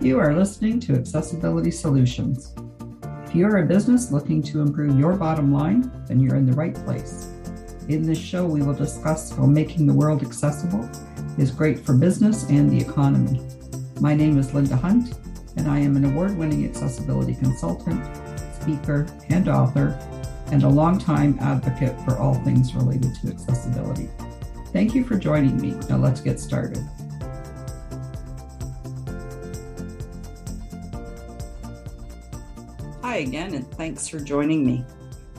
You 0.00 0.18
are 0.18 0.34
listening 0.34 0.78
to 0.80 0.94
Accessibility 0.94 1.70
Solutions. 1.72 2.54
If 3.24 3.34
you 3.34 3.46
are 3.46 3.58
a 3.58 3.66
business 3.66 4.12
looking 4.12 4.42
to 4.44 4.60
improve 4.60 4.98
your 4.98 5.14
bottom 5.14 5.52
line, 5.52 5.90
then 6.06 6.20
you're 6.20 6.36
in 6.36 6.46
the 6.46 6.52
right 6.52 6.74
place. 6.74 7.32
In 7.88 8.02
this 8.02 8.18
show, 8.18 8.44
we 8.44 8.62
will 8.62 8.74
discuss 8.74 9.30
how 9.30 9.46
making 9.46 9.86
the 9.86 9.94
world 9.94 10.22
accessible 10.22 10.88
is 11.36 11.50
great 11.50 11.80
for 11.80 11.94
business 11.94 12.48
and 12.48 12.70
the 12.70 12.80
economy. 12.80 13.40
My 14.00 14.14
name 14.14 14.38
is 14.38 14.54
Linda 14.54 14.76
Hunt, 14.76 15.14
and 15.56 15.68
I 15.68 15.78
am 15.78 15.96
an 15.96 16.04
award 16.04 16.36
winning 16.36 16.64
accessibility 16.64 17.34
consultant, 17.34 18.04
speaker, 18.60 19.06
and 19.30 19.48
author, 19.48 19.98
and 20.52 20.64
a 20.64 20.68
longtime 20.68 21.38
advocate 21.40 21.98
for 22.02 22.18
all 22.18 22.34
things 22.44 22.74
related 22.74 23.14
to 23.14 23.28
accessibility. 23.28 24.10
Thank 24.66 24.94
you 24.94 25.02
for 25.02 25.16
joining 25.16 25.58
me. 25.58 25.70
Now 25.88 25.96
let's 25.96 26.20
get 26.20 26.38
started. 26.38 26.86
Hi 33.02 33.16
again, 33.16 33.54
and 33.54 33.70
thanks 33.72 34.06
for 34.06 34.20
joining 34.20 34.64
me. 34.66 34.84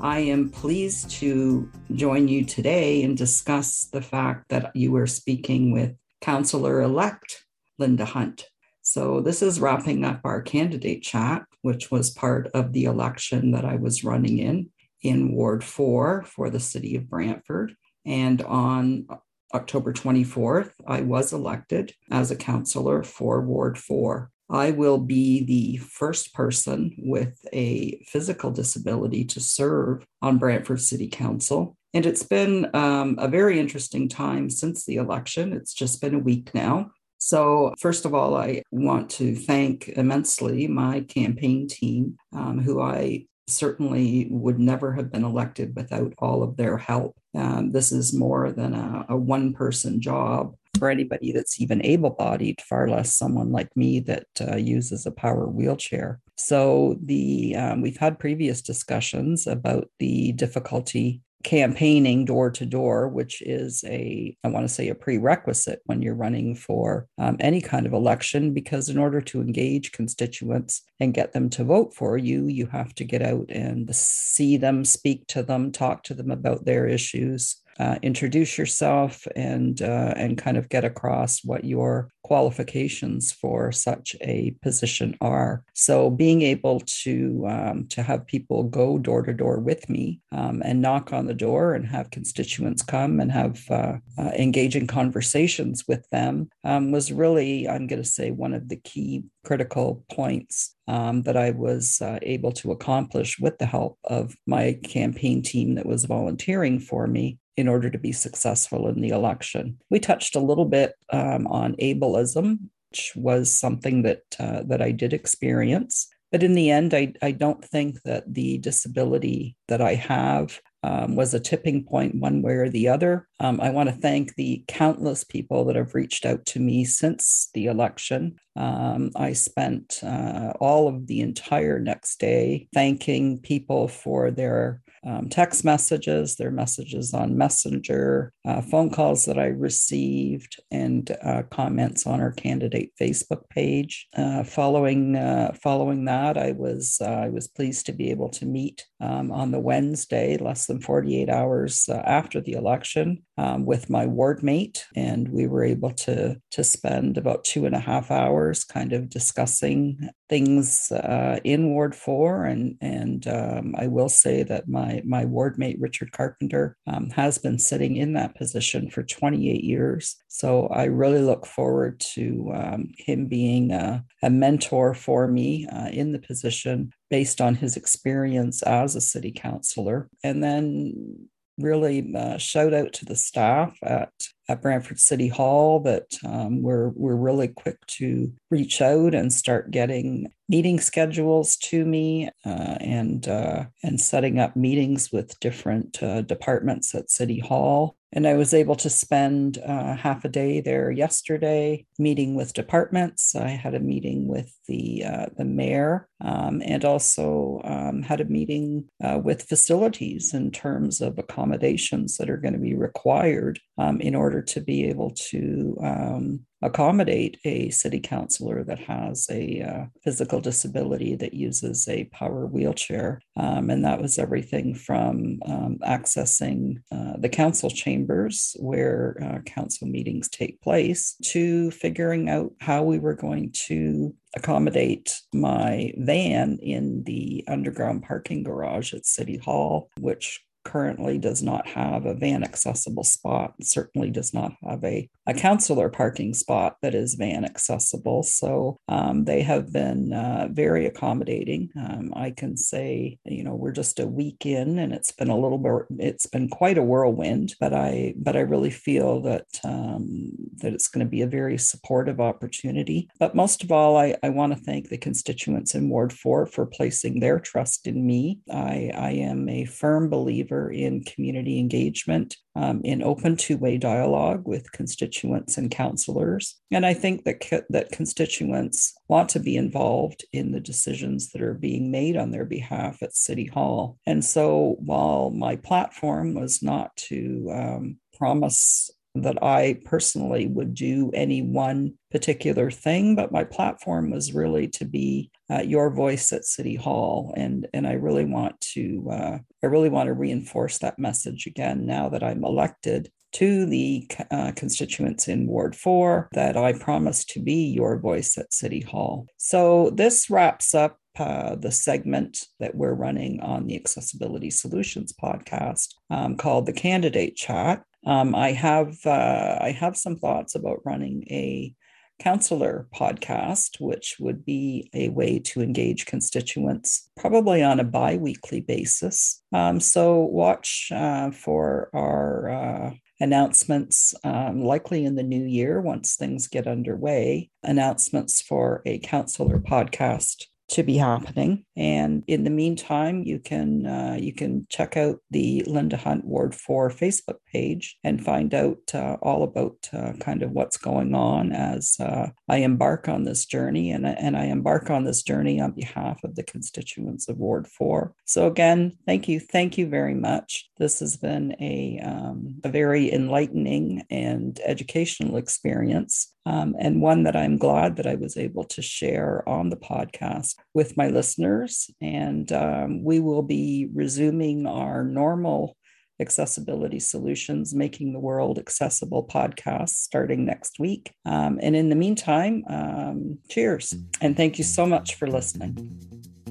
I 0.00 0.20
am 0.20 0.48
pleased 0.48 1.10
to 1.12 1.70
join 1.94 2.26
you 2.26 2.46
today 2.46 3.02
and 3.02 3.16
discuss 3.16 3.84
the 3.84 4.02
fact 4.02 4.48
that 4.48 4.74
you 4.74 4.90
were 4.90 5.06
speaking 5.06 5.70
with 5.70 5.94
Councillor 6.22 6.80
elect 6.80 7.44
Linda 7.78 8.06
Hunt. 8.06 8.46
So, 8.80 9.20
this 9.20 9.42
is 9.42 9.60
wrapping 9.60 10.04
up 10.04 10.20
our 10.24 10.42
candidate 10.42 11.02
chat, 11.02 11.44
which 11.62 11.90
was 11.90 12.10
part 12.10 12.48
of 12.54 12.72
the 12.72 12.84
election 12.84 13.50
that 13.52 13.64
I 13.64 13.76
was 13.76 14.04
running 14.04 14.38
in 14.38 14.70
in 15.04 15.32
Ward 15.32 15.62
4 15.62 16.24
for 16.24 16.50
the 16.50 16.58
city 16.58 16.96
of 16.96 17.08
Brantford. 17.08 17.76
And 18.04 18.42
on 18.42 19.06
October 19.54 19.92
24th, 19.92 20.72
I 20.86 21.02
was 21.02 21.32
elected 21.32 21.94
as 22.10 22.30
a 22.30 22.36
councillor 22.36 23.04
for 23.04 23.40
Ward 23.42 23.78
4. 23.78 24.30
I 24.50 24.72
will 24.72 24.98
be 24.98 25.44
the 25.44 25.76
first 25.78 26.34
person 26.34 26.94
with 26.98 27.38
a 27.52 28.02
physical 28.08 28.50
disability 28.50 29.24
to 29.26 29.40
serve 29.40 30.04
on 30.20 30.38
Brantford 30.38 30.80
City 30.80 31.08
Council. 31.08 31.76
And 31.94 32.04
it's 32.04 32.24
been 32.24 32.68
um, 32.74 33.16
a 33.18 33.28
very 33.28 33.60
interesting 33.60 34.08
time 34.08 34.50
since 34.50 34.84
the 34.84 34.96
election. 34.96 35.52
It's 35.52 35.72
just 35.72 36.00
been 36.00 36.14
a 36.14 36.18
week 36.18 36.52
now. 36.54 36.90
So, 37.18 37.72
first 37.78 38.04
of 38.04 38.12
all, 38.12 38.36
I 38.36 38.62
want 38.70 39.08
to 39.12 39.34
thank 39.34 39.88
immensely 39.88 40.66
my 40.66 41.00
campaign 41.00 41.68
team, 41.68 42.18
um, 42.34 42.60
who 42.60 42.82
I 42.82 43.26
certainly 43.46 44.28
would 44.30 44.58
never 44.58 44.92
have 44.92 45.12
been 45.12 45.24
elected 45.24 45.74
without 45.76 46.12
all 46.18 46.42
of 46.42 46.56
their 46.56 46.78
help. 46.78 47.16
Um, 47.34 47.72
this 47.72 47.92
is 47.92 48.14
more 48.14 48.52
than 48.52 48.74
a, 48.74 49.06
a 49.10 49.16
one 49.16 49.52
person 49.52 50.00
job 50.00 50.54
for 50.78 50.90
anybody 50.90 51.32
that's 51.32 51.60
even 51.60 51.84
able 51.84 52.10
bodied, 52.10 52.60
far 52.62 52.88
less 52.88 53.16
someone 53.16 53.52
like 53.52 53.74
me 53.76 54.00
that 54.00 54.26
uh, 54.40 54.56
uses 54.56 55.06
a 55.06 55.10
power 55.10 55.46
wheelchair. 55.46 56.20
So 56.36 56.98
the 57.02 57.54
um, 57.56 57.80
we've 57.80 57.96
had 57.96 58.18
previous 58.18 58.60
discussions 58.60 59.46
about 59.46 59.88
the 59.98 60.32
difficulty 60.32 61.20
campaigning 61.44 62.24
door 62.24 62.50
to 62.50 62.66
door, 62.66 63.08
which 63.08 63.42
is 63.42 63.84
a, 63.86 64.36
I 64.42 64.48
want 64.48 64.66
to 64.66 64.74
say, 64.74 64.88
a 64.88 64.94
prerequisite 64.94 65.82
when 65.84 66.02
you're 66.02 66.14
running 66.14 66.56
for 66.56 67.06
um, 67.18 67.36
any 67.38 67.60
kind 67.60 67.86
of 67.86 67.92
election, 67.92 68.52
because 68.52 68.88
in 68.88 68.98
order 68.98 69.20
to 69.20 69.40
engage 69.40 69.92
constituents 69.92 70.82
and 70.98 71.14
get 71.14 71.32
them 71.32 71.50
to 71.50 71.64
vote 71.64 71.94
for 71.94 72.18
you, 72.18 72.46
you 72.46 72.66
have 72.66 72.94
to 72.96 73.04
get 73.04 73.22
out 73.22 73.46
and 73.50 73.94
see 73.94 74.56
them, 74.56 74.84
speak 74.84 75.26
to 75.28 75.42
them, 75.42 75.70
talk 75.70 76.02
to 76.04 76.14
them 76.14 76.30
about 76.30 76.64
their 76.64 76.86
issues, 76.86 77.56
uh, 77.78 77.96
introduce 78.02 78.56
yourself 78.56 79.26
and 79.36 79.82
uh, 79.82 80.14
and 80.16 80.38
kind 80.38 80.56
of 80.56 80.68
get 80.68 80.84
across 80.84 81.44
what 81.44 81.64
your 81.64 82.08
qualifications 82.24 83.30
for 83.30 83.70
such 83.70 84.16
a 84.22 84.56
position 84.62 85.16
are. 85.20 85.62
So 85.74 86.10
being 86.10 86.42
able 86.42 86.80
to 86.80 87.46
um, 87.48 87.86
to 87.88 88.02
have 88.02 88.26
people 88.26 88.64
go 88.64 88.98
door 88.98 89.22
to 89.22 89.32
door 89.32 89.60
with 89.60 89.88
me 89.88 90.20
um, 90.32 90.62
and 90.64 90.82
knock 90.82 91.12
on 91.12 91.26
the 91.26 91.34
door 91.34 91.74
and 91.74 91.86
have 91.86 92.10
constituents 92.10 92.82
come 92.82 93.20
and 93.20 93.30
have 93.30 93.62
uh, 93.70 93.96
uh 94.18 94.30
engaging 94.38 94.86
conversations 94.86 95.84
with 95.86 96.08
them 96.10 96.48
um, 96.64 96.90
was 96.90 97.12
really, 97.12 97.68
I'm 97.68 97.86
going 97.86 98.02
to 98.02 98.08
say, 98.08 98.30
one 98.30 98.54
of 98.54 98.68
the 98.68 98.76
key 98.76 99.24
critical 99.44 100.04
points 100.10 100.74
um, 100.88 101.22
that 101.22 101.36
I 101.36 101.50
was 101.50 102.00
uh, 102.00 102.18
able 102.22 102.52
to 102.52 102.72
accomplish 102.72 103.38
with 103.38 103.58
the 103.58 103.66
help 103.66 103.98
of 104.04 104.34
my 104.46 104.78
campaign 104.82 105.42
team 105.42 105.74
that 105.74 105.86
was 105.86 106.04
volunteering 106.04 106.80
for 106.80 107.06
me 107.06 107.38
in 107.56 107.68
order 107.68 107.90
to 107.90 107.98
be 107.98 108.12
successful 108.12 108.88
in 108.88 109.00
the 109.00 109.10
election. 109.10 109.78
We 109.90 110.00
touched 110.00 110.36
a 110.36 110.40
little 110.40 110.64
bit 110.64 110.94
um, 111.10 111.46
on 111.46 111.76
ableism, 111.76 112.58
which 112.90 113.12
was 113.16 113.56
something 113.56 114.02
that 114.02 114.22
uh, 114.38 114.62
that 114.64 114.82
I 114.82 114.90
did 114.90 115.12
experience. 115.12 116.08
But 116.32 116.42
in 116.42 116.54
the 116.54 116.70
end, 116.70 116.94
I, 116.94 117.12
I 117.22 117.30
don't 117.30 117.64
think 117.64 118.02
that 118.02 118.34
the 118.34 118.58
disability 118.58 119.54
that 119.68 119.80
I 119.80 119.94
have 119.94 120.60
um, 120.84 121.16
was 121.16 121.32
a 121.32 121.40
tipping 121.40 121.82
point 121.84 122.14
one 122.14 122.42
way 122.42 122.52
or 122.52 122.68
the 122.68 122.88
other. 122.88 123.26
Um, 123.40 123.58
I 123.60 123.70
want 123.70 123.88
to 123.88 123.94
thank 123.94 124.34
the 124.34 124.64
countless 124.68 125.24
people 125.24 125.64
that 125.64 125.76
have 125.76 125.94
reached 125.94 126.26
out 126.26 126.44
to 126.46 126.60
me 126.60 126.84
since 126.84 127.48
the 127.54 127.66
election. 127.66 128.36
Um, 128.54 129.10
I 129.16 129.32
spent 129.32 130.00
uh, 130.02 130.52
all 130.60 130.86
of 130.86 131.06
the 131.06 131.20
entire 131.20 131.78
next 131.78 132.20
day 132.20 132.68
thanking 132.74 133.38
people 133.38 133.88
for 133.88 134.30
their 134.30 134.82
um, 135.06 135.28
text 135.28 135.64
messages, 135.64 136.36
their 136.36 136.50
messages 136.50 137.12
on 137.12 137.36
Messenger, 137.36 138.32
uh, 138.44 138.62
phone 138.62 138.90
calls 138.90 139.24
that 139.26 139.38
I 139.38 139.46
received, 139.46 140.62
and 140.70 141.14
uh, 141.22 141.42
comments 141.50 142.06
on 142.06 142.20
our 142.20 142.32
candidate 142.32 142.92
Facebook 143.00 143.48
page. 143.50 144.06
Uh, 144.16 144.44
following 144.44 145.16
uh, 145.16 145.54
following 145.62 146.06
that, 146.06 146.38
I 146.38 146.52
was 146.52 146.98
uh, 147.00 147.04
I 147.04 147.28
was 147.28 147.48
pleased 147.48 147.86
to 147.86 147.92
be 147.92 148.10
able 148.10 148.30
to 148.30 148.46
meet 148.46 148.86
um, 149.00 149.30
Wednesday, 149.60 150.36
less 150.36 150.66
than 150.66 150.80
48 150.80 151.28
hours 151.28 151.88
uh, 151.88 152.02
after 152.04 152.40
the 152.40 152.52
election, 152.52 153.22
um, 153.38 153.64
with 153.64 153.90
my 153.90 154.06
ward 154.06 154.42
mate, 154.42 154.86
and 154.94 155.28
we 155.28 155.46
were 155.46 155.64
able 155.64 155.90
to 155.90 156.40
to 156.52 156.64
spend 156.64 157.18
about 157.18 157.44
two 157.44 157.66
and 157.66 157.74
a 157.74 157.80
half 157.80 158.10
hours 158.10 158.64
kind 158.64 158.92
of 158.92 159.08
discussing 159.08 160.08
things 160.28 160.90
uh, 160.90 161.38
in 161.44 161.70
Ward 161.70 161.94
Four, 161.94 162.44
and 162.44 162.76
and 162.80 163.26
um, 163.26 163.74
I 163.76 163.86
will 163.86 164.08
say 164.08 164.42
that 164.44 164.68
my 164.68 165.02
my 165.04 165.24
ward 165.24 165.58
mate 165.58 165.76
Richard 165.80 166.12
Carpenter 166.12 166.76
um, 166.86 167.10
has 167.10 167.38
been 167.38 167.58
sitting 167.58 167.96
in 167.96 168.14
that 168.14 168.36
position 168.36 168.90
for 168.90 169.02
28 169.02 169.62
years, 169.62 170.16
so 170.28 170.66
I 170.68 170.84
really 170.84 171.20
look 171.20 171.46
forward 171.46 172.00
to 172.14 172.50
um, 172.54 172.92
him 172.96 173.26
being 173.26 173.70
a, 173.70 174.04
a, 174.22 174.30
mentor 174.30 174.94
for 174.94 175.28
me 175.28 175.66
uh, 175.66 175.88
in 175.88 176.12
the 176.12 176.18
position 176.18 176.92
based 177.10 177.40
on 177.40 177.54
his 177.54 177.76
experience 177.76 178.62
as 178.62 178.96
a 178.96 179.00
city 179.00 179.32
councilor, 179.32 180.08
and 180.22 180.42
then 180.42 181.28
really 181.58 182.12
uh, 182.14 182.38
shout 182.38 182.74
out 182.74 182.92
to 182.94 183.04
the 183.04 183.16
staff 183.16 183.76
at 183.82 184.12
at 184.48 184.60
Brantford 184.60 185.00
City 185.00 185.28
Hall 185.28 185.80
that 185.80 186.18
um, 186.24 186.62
we're 186.62 186.88
we're 186.90 187.16
really 187.16 187.48
quick 187.48 187.78
to 187.86 188.32
reach 188.50 188.80
out 188.82 189.14
and 189.14 189.32
start 189.32 189.70
getting 189.70 190.30
meeting 190.48 190.78
schedules 190.78 191.56
to 191.56 191.84
me 191.84 192.28
uh, 192.44 192.76
and 192.80 193.26
uh, 193.28 193.64
and 193.82 194.00
setting 194.00 194.38
up 194.38 194.56
meetings 194.56 195.10
with 195.12 195.38
different 195.40 196.02
uh, 196.02 196.22
departments 196.22 196.94
at 196.94 197.10
City 197.10 197.40
Hall. 197.40 197.96
And 198.14 198.28
I 198.28 198.34
was 198.34 198.54
able 198.54 198.76
to 198.76 198.88
spend 198.88 199.58
uh, 199.58 199.96
half 199.96 200.24
a 200.24 200.28
day 200.28 200.60
there 200.60 200.92
yesterday 200.92 201.84
meeting 201.98 202.36
with 202.36 202.54
departments. 202.54 203.34
I 203.34 203.48
had 203.48 203.74
a 203.74 203.80
meeting 203.80 204.28
with 204.28 204.54
the 204.68 205.04
uh, 205.04 205.26
the 205.36 205.44
mayor 205.44 206.08
um, 206.20 206.62
and 206.64 206.84
also 206.84 207.60
um, 207.64 208.02
had 208.02 208.20
a 208.20 208.24
meeting 208.26 208.88
uh, 209.02 209.18
with 209.22 209.48
facilities 209.48 210.32
in 210.32 210.52
terms 210.52 211.00
of 211.00 211.18
accommodations 211.18 212.16
that 212.18 212.30
are 212.30 212.36
going 212.36 212.54
to 212.54 212.60
be 212.60 212.76
required 212.76 213.58
um, 213.78 214.00
in 214.00 214.14
order 214.14 214.40
to 214.42 214.60
be 214.60 214.84
able 214.84 215.10
to 215.10 215.76
um, 215.82 216.40
accommodate 216.64 217.38
a 217.44 217.70
city 217.70 218.00
councilor 218.00 218.64
that 218.64 218.78
has 218.78 219.28
a 219.30 219.60
uh, 219.60 219.84
physical 220.02 220.40
disability 220.40 221.14
that 221.14 221.34
uses 221.34 221.86
a 221.88 222.04
power 222.04 222.46
wheelchair. 222.46 223.20
Um, 223.36 223.70
and 223.70 223.84
that 223.84 224.00
was 224.00 224.18
everything 224.18 224.74
from 224.74 225.40
um, 225.46 225.78
accessing 225.86 226.82
uh, 226.90 227.18
the 227.18 227.28
council 227.28 227.70
chambers 227.70 228.56
where 228.58 229.16
uh, 229.22 229.40
council 229.42 229.86
meetings 229.86 230.28
take 230.28 230.60
place 230.62 231.16
to 231.24 231.70
figuring 231.70 232.30
out 232.30 232.52
how 232.60 232.82
we 232.82 232.98
were 232.98 233.14
going 233.14 233.52
to 233.66 234.14
accommodate 234.34 235.20
my 235.32 235.92
van 235.98 236.58
in 236.62 237.04
the 237.04 237.44
underground 237.46 238.02
parking 238.02 238.42
garage 238.42 238.94
at 238.94 239.06
City 239.06 239.36
Hall, 239.36 239.90
which 239.98 240.42
currently 240.64 241.18
does 241.18 241.42
not 241.42 241.66
have 241.68 242.06
a 242.06 242.14
van 242.14 242.42
accessible 242.42 243.04
spot, 243.04 243.54
certainly 243.60 244.10
does 244.10 244.32
not 244.34 244.52
have 244.62 244.82
a, 244.84 245.08
a 245.26 245.34
councillor 245.34 245.88
parking 245.88 246.34
spot 246.34 246.76
that 246.82 246.94
is 246.94 247.14
van 247.14 247.44
accessible. 247.44 248.22
So 248.22 248.78
um, 248.88 249.24
they 249.24 249.42
have 249.42 249.72
been 249.72 250.12
uh, 250.12 250.48
very 250.50 250.86
accommodating. 250.86 251.70
Um, 251.76 252.12
I 252.16 252.30
can 252.30 252.56
say, 252.56 253.18
you 253.24 253.44
know, 253.44 253.54
we're 253.54 253.72
just 253.72 254.00
a 254.00 254.06
week 254.06 254.46
in 254.46 254.78
and 254.78 254.92
it's 254.92 255.12
been 255.12 255.30
a 255.30 255.38
little 255.38 255.58
bit, 255.58 255.86
it's 255.98 256.26
been 256.26 256.48
quite 256.48 256.78
a 256.78 256.82
whirlwind, 256.82 257.54
but 257.60 257.72
I, 257.72 258.14
but 258.16 258.36
I 258.36 258.40
really 258.40 258.70
feel 258.70 259.20
that, 259.22 259.46
um, 259.64 260.32
that 260.56 260.72
it's 260.72 260.88
going 260.88 261.04
to 261.04 261.10
be 261.10 261.22
a 261.22 261.26
very 261.26 261.58
supportive 261.58 262.20
opportunity. 262.20 263.08
But 263.18 263.34
most 263.34 263.62
of 263.62 263.70
all, 263.70 263.96
I, 263.96 264.16
I 264.22 264.30
want 264.30 264.56
to 264.56 264.58
thank 264.58 264.88
the 264.88 264.98
constituents 264.98 265.74
in 265.74 265.88
Ward 265.88 266.12
4 266.12 266.46
for 266.46 266.66
placing 266.66 267.20
their 267.20 267.38
trust 267.38 267.86
in 267.86 268.06
me. 268.06 268.40
I, 268.50 268.90
I 268.94 269.10
am 269.12 269.48
a 269.48 269.64
firm 269.64 270.08
believer 270.08 270.53
in 270.70 271.04
community 271.04 271.58
engagement, 271.58 272.36
um, 272.56 272.80
in 272.84 273.02
open 273.02 273.36
two 273.36 273.56
way 273.56 273.78
dialogue 273.78 274.46
with 274.46 274.72
constituents 274.72 275.58
and 275.58 275.70
councillors. 275.70 276.56
And 276.70 276.84
I 276.86 276.94
think 276.94 277.24
that, 277.24 277.40
co- 277.40 277.62
that 277.70 277.90
constituents 277.90 278.94
want 279.08 279.28
to 279.30 279.40
be 279.40 279.56
involved 279.56 280.24
in 280.32 280.52
the 280.52 280.60
decisions 280.60 281.30
that 281.30 281.42
are 281.42 281.54
being 281.54 281.90
made 281.90 282.16
on 282.16 282.30
their 282.30 282.44
behalf 282.44 283.02
at 283.02 283.16
City 283.16 283.46
Hall. 283.46 283.98
And 284.06 284.24
so 284.24 284.76
while 284.78 285.30
my 285.30 285.56
platform 285.56 286.34
was 286.34 286.62
not 286.62 286.96
to 287.08 287.50
um, 287.52 287.96
promise 288.16 288.90
that 289.16 289.42
I 289.42 289.80
personally 289.84 290.46
would 290.46 290.74
do 290.74 291.10
any 291.14 291.40
one 291.42 291.94
particular 292.10 292.70
thing, 292.70 293.14
but 293.14 293.30
my 293.30 293.44
platform 293.44 294.10
was 294.10 294.34
really 294.34 294.68
to 294.68 294.84
be 294.84 295.30
uh, 295.50 295.62
your 295.62 295.90
voice 295.90 296.32
at 296.32 296.44
City 296.44 296.74
Hall, 296.74 297.34
and 297.36 297.66
and 297.72 297.86
I 297.86 297.92
really 297.92 298.24
want 298.24 298.60
to 298.72 299.08
uh, 299.10 299.38
I 299.62 299.66
really 299.66 299.90
want 299.90 300.06
to 300.08 300.14
reinforce 300.14 300.78
that 300.78 300.98
message 300.98 301.46
again 301.46 301.86
now 301.86 302.08
that 302.08 302.22
I'm 302.22 302.44
elected 302.44 303.10
to 303.34 303.66
the 303.66 304.08
uh, 304.30 304.52
constituents 304.54 305.26
in 305.26 305.46
Ward 305.48 305.74
4 305.74 306.28
that 306.32 306.56
I 306.56 306.72
promise 306.72 307.24
to 307.26 307.42
be 307.42 307.66
your 307.66 307.98
voice 307.98 308.38
at 308.38 308.52
City 308.52 308.80
Hall. 308.80 309.26
So 309.38 309.90
this 309.90 310.30
wraps 310.30 310.72
up 310.72 310.98
uh, 311.18 311.56
the 311.56 311.72
segment 311.72 312.46
that 312.60 312.74
we're 312.74 312.94
running 312.94 313.40
on 313.40 313.66
the 313.66 313.76
Accessibility 313.76 314.50
Solutions 314.50 315.12
podcast 315.12 315.94
um, 316.10 316.36
called 316.36 316.66
the 316.66 316.72
Candidate 316.72 317.36
Chat. 317.36 317.82
Um, 318.06 318.34
I 318.34 318.52
have 318.52 318.96
uh, 319.04 319.58
I 319.60 319.70
have 319.70 319.96
some 319.96 320.16
thoughts 320.16 320.54
about 320.54 320.82
running 320.84 321.24
a 321.30 321.74
councillor 322.18 322.86
podcast, 322.94 323.80
which 323.80 324.16
would 324.20 324.44
be 324.44 324.88
a 324.94 325.08
way 325.10 325.38
to 325.38 325.60
engage 325.60 326.06
constituents 326.06 327.10
probably 327.16 327.62
on 327.62 327.80
a 327.80 327.84
bi 327.84 328.16
weekly 328.16 328.60
basis. 328.60 329.42
Um, 329.52 329.80
so, 329.80 330.20
watch 330.20 330.90
uh, 330.94 331.30
for 331.30 331.90
our 331.92 332.50
uh, 332.50 332.90
announcements, 333.20 334.14
um, 334.24 334.62
likely 334.62 335.04
in 335.04 335.14
the 335.14 335.22
new 335.22 335.44
year 335.44 335.80
once 335.80 336.16
things 336.16 336.48
get 336.48 336.66
underway, 336.66 337.50
announcements 337.62 338.42
for 338.42 338.82
a 338.86 338.98
councillor 338.98 339.58
podcast 339.58 340.46
to 340.68 340.82
be 340.82 340.96
happening. 340.96 341.64
And 341.76 342.24
in 342.26 342.44
the 342.44 342.50
meantime, 342.50 343.22
you 343.24 343.38
can 343.38 343.86
uh, 343.86 344.16
you 344.18 344.32
can 344.32 344.66
check 344.70 344.96
out 344.96 345.18
the 345.30 345.62
Linda 345.66 345.96
Hunt 345.96 346.24
Ward 346.24 346.54
Four 346.54 346.90
Facebook 346.90 347.36
page 347.52 347.96
and 348.02 348.24
find 348.24 348.54
out 348.54 348.78
uh, 348.94 349.16
all 349.22 349.42
about 349.42 349.76
uh, 349.92 350.12
kind 350.20 350.42
of 350.42 350.52
what's 350.52 350.76
going 350.76 351.14
on 351.14 351.52
as 351.52 351.96
uh, 352.00 352.28
I 352.48 352.58
embark 352.58 353.08
on 353.08 353.24
this 353.24 353.44
journey, 353.44 353.90
and 353.90 354.06
and 354.06 354.36
I 354.36 354.44
embark 354.44 354.90
on 354.90 355.04
this 355.04 355.22
journey 355.22 355.60
on 355.60 355.72
behalf 355.72 356.22
of 356.24 356.34
the 356.34 356.44
constituents 356.44 357.28
of 357.28 357.38
Ward 357.38 357.66
Four. 357.66 358.14
So 358.24 358.46
again, 358.46 358.96
thank 359.06 359.28
you, 359.28 359.40
thank 359.40 359.76
you 359.76 359.88
very 359.88 360.14
much. 360.14 360.70
This 360.78 361.00
has 361.00 361.16
been 361.16 361.56
a 361.60 362.00
um, 362.02 362.60
a 362.64 362.68
very 362.68 363.12
enlightening 363.12 364.04
and 364.10 364.58
educational 364.64 365.36
experience 365.36 366.33
um, 366.46 366.74
and 366.78 367.00
one 367.00 367.22
that 367.24 367.36
I'm 367.36 367.56
glad 367.56 367.96
that 367.96 368.06
I 368.06 368.14
was 368.16 368.36
able 368.36 368.64
to 368.64 368.82
share 368.82 369.48
on 369.48 369.70
the 369.70 369.76
podcast 369.76 370.54
with 370.74 370.96
my 370.96 371.08
listeners. 371.08 371.90
And 372.00 372.50
um, 372.52 373.02
we 373.02 373.20
will 373.20 373.42
be 373.42 373.88
resuming 373.94 374.66
our 374.66 375.04
normal 375.04 375.76
accessibility 376.20 377.00
solutions, 377.00 377.74
making 377.74 378.12
the 378.12 378.20
world 378.20 378.58
accessible 378.58 379.26
podcast 379.26 379.90
starting 379.90 380.44
next 380.44 380.78
week. 380.78 381.12
Um, 381.24 381.58
and 381.62 381.74
in 381.74 381.88
the 381.88 381.96
meantime, 381.96 382.64
um, 382.68 383.38
cheers 383.48 383.94
and 384.20 384.36
thank 384.36 384.58
you 384.58 384.64
so 384.64 384.86
much 384.86 385.16
for 385.16 385.26
listening. 385.26 386.43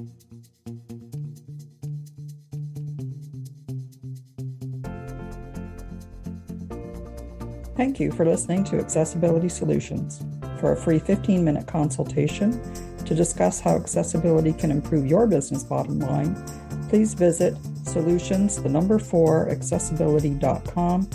Thank 7.76 7.98
you 7.98 8.12
for 8.12 8.24
listening 8.24 8.62
to 8.64 8.78
Accessibility 8.78 9.48
Solutions. 9.48 10.22
For 10.60 10.72
a 10.72 10.76
free 10.76 11.00
15 11.00 11.44
minute 11.44 11.66
consultation 11.66 12.62
to 13.04 13.16
discuss 13.16 13.58
how 13.58 13.74
accessibility 13.74 14.52
can 14.52 14.70
improve 14.70 15.06
your 15.06 15.26
business 15.26 15.64
bottom 15.64 15.98
line, 15.98 16.36
please 16.88 17.14
visit 17.14 17.56
solutions, 17.82 18.62
the 18.62 18.68
number 18.68 19.00
four, 19.00 19.50
accessibility.com. 19.50 21.10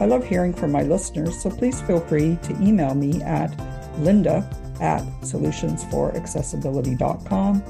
I 0.00 0.06
love 0.06 0.26
hearing 0.26 0.52
from 0.52 0.72
my 0.72 0.82
listeners, 0.82 1.40
so 1.40 1.50
please 1.50 1.80
feel 1.82 2.00
free 2.00 2.36
to 2.42 2.60
email 2.60 2.96
me 2.96 3.22
at 3.22 3.56
linda 4.00 4.44
at 4.80 5.02
solutionsforaccessibility.com 5.20 7.62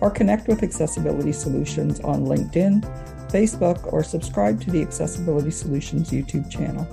or 0.00 0.10
connect 0.10 0.46
with 0.46 0.62
Accessibility 0.62 1.32
Solutions 1.32 1.98
on 2.00 2.26
LinkedIn, 2.26 2.84
Facebook, 3.28 3.92
or 3.92 4.04
subscribe 4.04 4.60
to 4.60 4.70
the 4.70 4.82
Accessibility 4.82 5.50
Solutions 5.50 6.10
YouTube 6.10 6.48
channel. 6.48 6.86